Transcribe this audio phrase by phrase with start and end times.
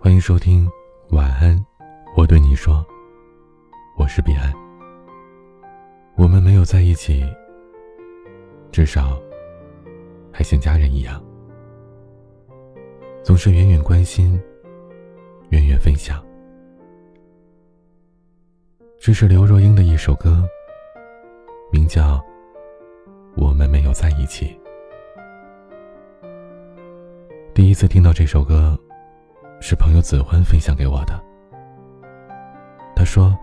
[0.00, 0.70] 欢迎收听
[1.10, 1.58] 晚安，
[2.16, 2.86] 我对你说，
[3.96, 4.54] 我是彼岸。
[6.16, 7.26] 我们没有在一起，
[8.70, 9.20] 至少
[10.32, 11.20] 还像家人一样，
[13.24, 14.40] 总是远远关心，
[15.50, 16.24] 远远分享。
[19.00, 20.48] 这是刘若英的一首歌，
[21.72, 22.14] 名叫
[23.36, 24.56] 《我们没有在一起》。
[27.52, 28.78] 第一次听到这首歌，
[29.60, 31.20] 是朋友子欢分享给我的。
[32.94, 33.36] 他说，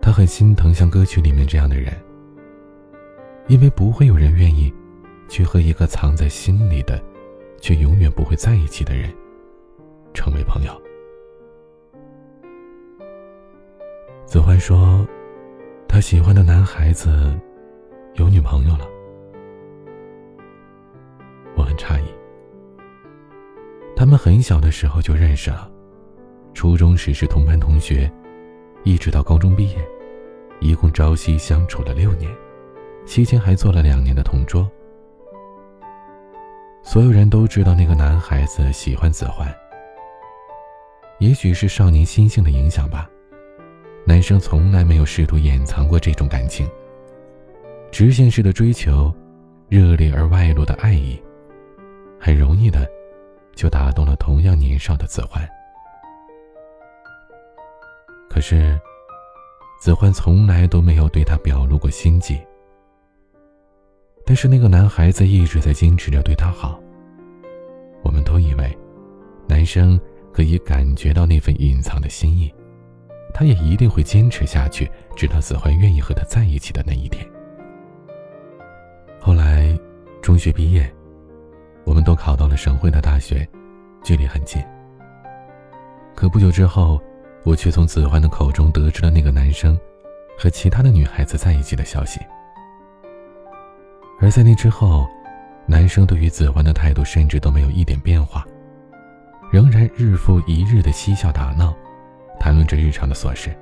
[0.00, 1.92] 他很心疼像歌曲里面这样的人，
[3.48, 4.72] 因为不会有人愿意
[5.28, 7.02] 去和一个藏在心里的，
[7.60, 9.12] 却永远不会在一起的人
[10.14, 10.82] 成为朋友。
[14.26, 15.06] 子欢说，
[15.88, 17.38] 他喜欢的男孩子
[18.14, 18.86] 有女朋友了，
[21.56, 22.19] 我很诧异。
[24.22, 25.66] 很小的时候就认识了，
[26.52, 28.12] 初中时是同班同学，
[28.84, 29.76] 一直到高中毕业，
[30.60, 32.30] 一共朝夕相处了六年，
[33.06, 34.70] 期间还做了两年的同桌。
[36.82, 39.50] 所有人都知道那个男孩子喜欢子桓，
[41.18, 43.08] 也许是少年心性的影响吧，
[44.04, 46.68] 男生从来没有试图掩藏过这种感情，
[47.90, 49.10] 直线式的追求，
[49.70, 51.18] 热烈而外露的爱意，
[52.18, 52.86] 很容易的。
[53.54, 55.48] 就打动了同样年少的子欢。
[58.28, 58.80] 可是，
[59.80, 62.40] 子欢从来都没有对他表露过心迹。
[64.24, 66.80] 但是那个男孩子一直在坚持着对他好。
[68.02, 68.78] 我们都以为，
[69.48, 70.00] 男生
[70.32, 72.54] 可以感觉到那份隐藏的心意，
[73.34, 77.26] 他也一定会坚持下去，直到子欢愿意和他在一起的那一天。
[79.18, 79.76] 后来，
[80.22, 80.90] 中学毕业。
[81.90, 83.44] 我们都考到了省会的大学，
[84.00, 84.62] 距离很近。
[86.14, 87.02] 可不久之后，
[87.42, 89.76] 我却从子欢的口中得知了那个男生
[90.38, 92.20] 和其他的女孩子在一起的消息。
[94.20, 95.04] 而在那之后，
[95.66, 98.46] 男生对于子欢的态度甚至都没有一点变化，
[99.50, 101.74] 仍然日复一日的嬉笑打闹，
[102.38, 103.52] 谈论着日常的琐事。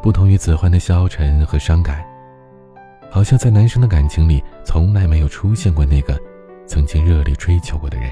[0.00, 2.11] 不同于子欢的消沉和伤感。
[3.12, 6.18] 好像在男生的感情里，从来没有出现过那个
[6.66, 8.10] 曾经热烈追求过的人。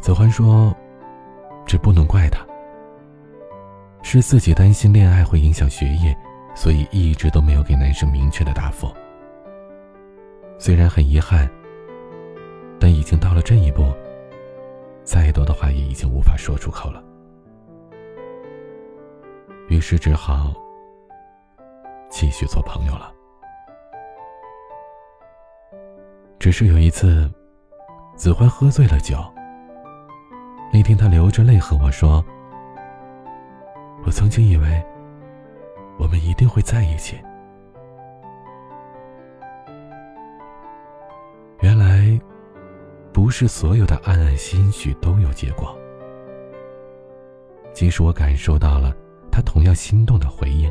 [0.00, 0.76] 子欢说
[1.64, 2.44] ：“这不能怪他，
[4.02, 6.12] 是自己担心恋爱会影响学业，
[6.52, 8.92] 所以一直都没有给男生明确的答复。
[10.58, 11.48] 虽然很遗憾，
[12.80, 13.84] 但已经到了这一步，
[15.04, 17.00] 再多的话也已经无法说出口了。
[19.68, 20.52] 于是只好。”
[22.10, 23.12] 继续做朋友了。
[26.38, 27.30] 只是有一次，
[28.16, 29.18] 子欢喝醉了酒。
[30.72, 32.24] 那天他流着泪和我说
[34.06, 34.84] ：“我曾经以为，
[35.98, 37.18] 我们一定会在一起。
[41.60, 42.18] 原来，
[43.12, 45.76] 不是所有的暗暗心许都有结果。
[47.72, 48.94] 即使我感受到了
[49.30, 50.67] 他同样心动的回应。”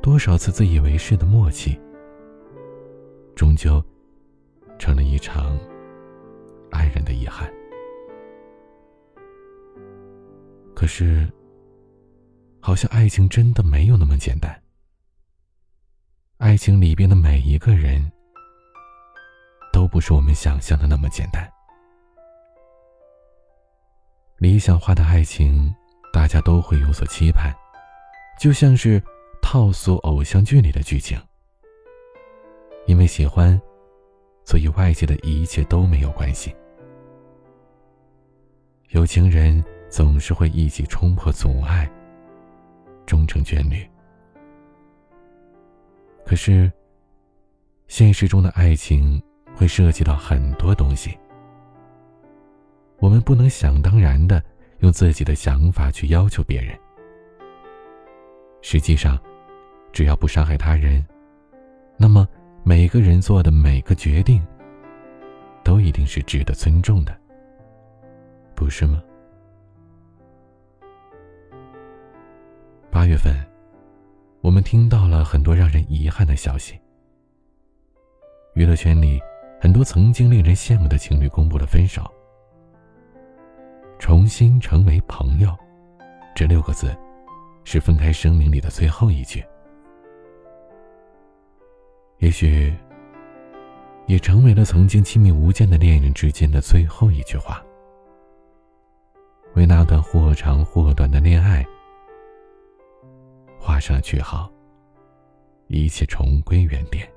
[0.00, 1.78] 多少次自以为是的默契，
[3.36, 3.84] 终究
[4.78, 5.58] 成了一场
[6.70, 7.52] 爱人的遗憾。
[10.74, 11.30] 可是，
[12.60, 14.50] 好像爱情真的没有那么简单。
[16.38, 18.10] 爱情里边的每一个人，
[19.72, 21.46] 都不是我们想象的那么简单。
[24.38, 25.74] 理想化的爱情，
[26.12, 27.52] 大家都会有所期盼，
[28.40, 29.02] 就像是。
[29.40, 31.18] 套俗偶像剧里的剧情，
[32.86, 33.58] 因为喜欢，
[34.44, 36.54] 所以外界的一切都没有关系。
[38.90, 41.90] 有情人总是会一起冲破阻碍，
[43.06, 43.86] 终成眷侣。
[46.26, 46.70] 可是，
[47.86, 49.22] 现实中的爱情
[49.54, 51.18] 会涉及到很多东西，
[52.98, 54.42] 我们不能想当然的
[54.80, 56.78] 用自己的想法去要求别人。
[58.60, 59.18] 实际上。
[59.92, 61.04] 只要不伤害他人，
[61.96, 62.26] 那么
[62.62, 64.44] 每个人做的每个决定，
[65.64, 67.16] 都一定是值得尊重的，
[68.54, 69.02] 不是吗？
[72.90, 73.34] 八月份，
[74.40, 76.78] 我们听到了很多让人遗憾的消息。
[78.54, 79.20] 娱乐圈里，
[79.60, 82.02] 很多曾经令人羡慕的情侣公布了分手。
[83.98, 85.56] 重新成为朋友，
[86.34, 86.96] 这六个字，
[87.64, 89.44] 是分开声明里的最后一句。
[92.18, 92.74] 也许，
[94.06, 97.62] 也成为了曾经亲密无间的恋人之间的最后一句话。
[99.54, 101.64] 为那段或长或短的恋爱
[103.56, 104.50] 画上了句号，
[105.68, 107.08] 一切重归原点。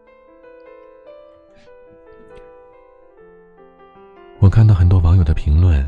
[4.39, 5.83] 我看到很多网友的评论，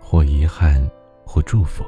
[0.00, 0.84] 或遗憾，
[1.24, 1.84] 或祝福，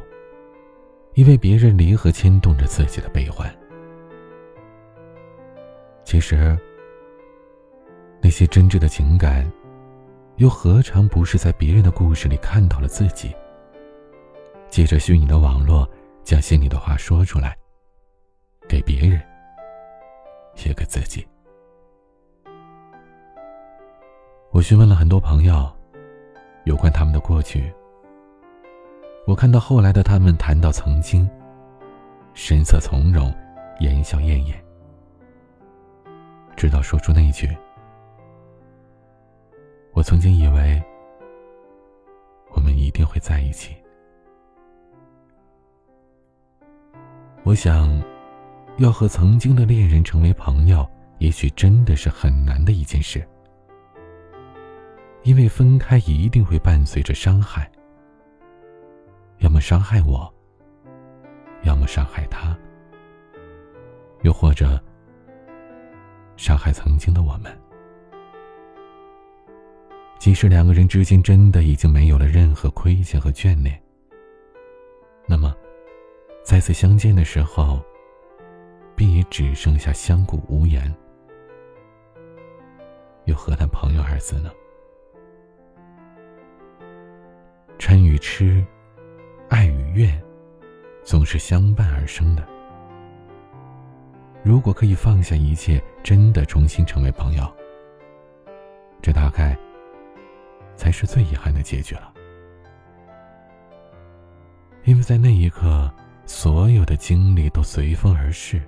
[1.14, 3.52] 因为别人离合牵动着自己的悲欢。
[6.06, 6.56] 其实。
[8.22, 9.48] 那些真挚的情感，
[10.36, 13.34] 又何尝不是在别人的故事里看到了自己？
[14.68, 15.88] 借着虚拟的网络，
[16.24, 17.56] 将心里的话说出来，
[18.66, 19.20] 给别人，
[20.64, 21.24] 也给自己。
[24.50, 25.70] 我询问了很多朋友，
[26.64, 27.72] 有关他们的过去。
[29.26, 31.28] 我看到后来的他们谈到曾经，
[32.32, 33.32] 神色从容，
[33.78, 34.65] 言笑晏晏，
[36.56, 37.48] 直到说出那句。
[39.92, 40.82] 我曾经以为，
[42.54, 43.76] 我们一定会在一起。
[47.44, 48.02] 我想，
[48.78, 50.88] 要和曾经的恋人成为朋友，
[51.18, 53.26] 也许真的是很难的一件事。
[55.22, 57.70] 因为分开一定会伴随着伤害，
[59.38, 60.32] 要么伤害我，
[61.62, 62.56] 要么伤害他，
[64.22, 64.80] 又或者
[66.36, 67.56] 伤害曾经的我们。
[70.18, 73.80] 即使两个人之间真的已经没有了任何亏欠和眷恋，
[75.26, 75.54] 那么，
[76.42, 77.80] 再次相见的时候，
[78.96, 80.92] 便也只剩下相顾无言，
[83.26, 84.50] 又何谈朋友二字呢？
[87.78, 88.64] 嗔与痴，
[89.48, 90.20] 爱与怨，
[91.04, 92.44] 总是相伴而生的。
[94.46, 97.52] 如果可以放下一切，真的重新成为朋友，
[99.02, 99.58] 这大概。
[100.76, 102.12] 才是最遗憾的结局了，
[104.84, 105.90] 因为在那一刻，
[106.26, 108.60] 所有的经历都随风而逝，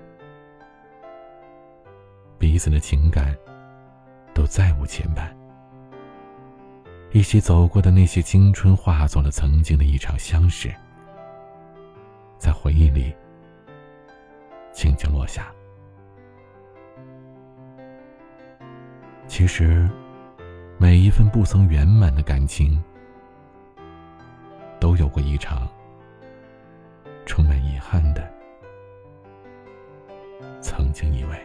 [2.39, 3.37] 彼此的情感
[4.33, 5.29] 都再无牵绊，
[7.11, 10.73] 一起走过的那些青春化作了曾经的一场相识，
[12.39, 13.13] 在回忆里
[14.73, 15.53] 静静落下。
[19.39, 19.89] 其实。
[20.77, 22.81] 每一份不曾圆满的感情，
[24.81, 25.65] 都有过一场
[27.25, 28.29] 充满遗憾的
[30.59, 31.41] 曾经以为。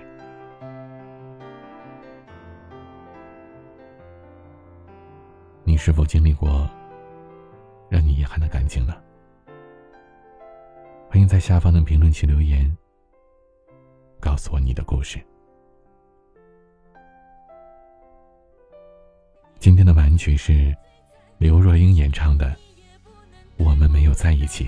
[5.63, 6.69] 你是否经历过
[7.89, 8.97] 让你遗憾的感情呢？
[11.09, 12.77] 欢迎在下方的评论区留言，
[14.21, 15.25] 告诉我你的故事。
[19.65, 20.77] 今天的玩具是
[21.39, 22.45] 刘若英演唱的
[23.57, 24.65] 《我们没有在一起》。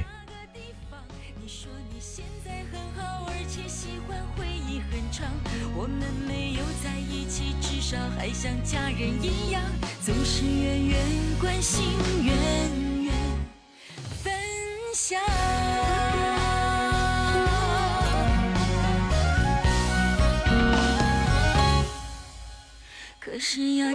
[1.38, 5.28] 你说你现在很好，而且喜欢回忆很长。
[5.76, 9.62] 我们没有在一起，至少还像家人一样，
[10.00, 10.99] 总是远远
[11.38, 11.84] 关心，
[12.25, 12.34] 远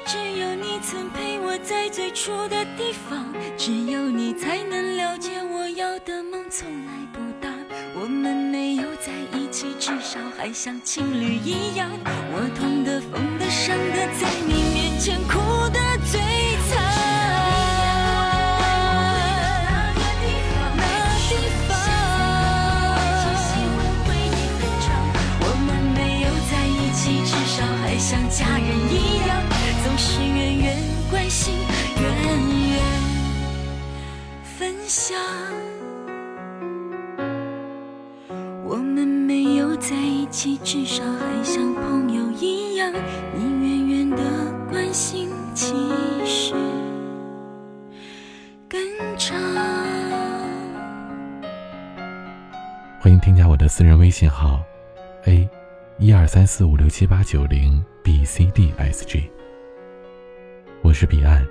[0.06, 3.25] 只有你曾陪我在最初的地方，
[3.57, 7.49] 只有你才能了解我要的梦从来不大。
[7.94, 11.90] 我们没有在一起，至少还像情侣一样。
[12.33, 15.80] 我痛的、疯的、伤的，在你面前哭的
[16.11, 16.19] 最
[16.69, 16.81] 惨。
[25.44, 29.20] 我们没有在一起，至少还像家人一样。
[29.83, 30.78] 总是远远
[31.09, 31.56] 关心，
[32.00, 32.04] 远
[32.69, 32.80] 远
[34.44, 35.18] 分享，
[38.64, 42.94] 我们没有在一起，至少还像朋友一样。
[43.35, 44.23] 你远远的
[44.69, 45.73] 关心，其
[46.26, 46.54] 实
[48.69, 48.80] 更
[49.18, 49.35] 长。
[53.00, 54.61] 欢迎添加我的私人微信号
[55.26, 55.50] ：a
[55.97, 59.28] 一二三四五六七八九零 b c d s g。
[60.92, 61.48] 我是彼岸，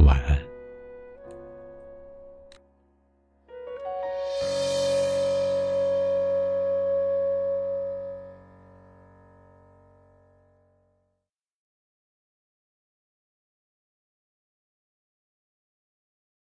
[0.00, 0.53] 晚安。